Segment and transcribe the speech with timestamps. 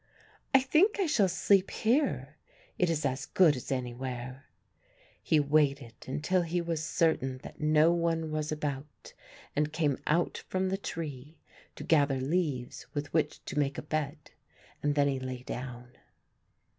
[0.51, 2.37] "I think I shall sleep here,
[2.79, 4.45] it is as good as anywhere."
[5.21, 9.13] He waited until he was certain that no one was about
[9.55, 11.37] and came out from the tree
[11.75, 14.31] to gather leaves with which to make a bed
[14.81, 15.91] and then he lay down.